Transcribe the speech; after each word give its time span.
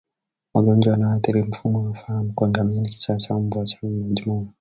Magonjwa 0.53 0.91
yanayoathiri 0.91 1.43
mfumo 1.43 1.83
wa 1.85 1.93
fahamu 1.95 2.33
kwa 2.33 2.49
ngamia 2.49 2.81
ni 2.81 2.89
kichaa 2.89 3.17
cha 3.17 3.35
mbwa 3.39 3.65
na 3.83 3.89
majimoyo 4.05 4.47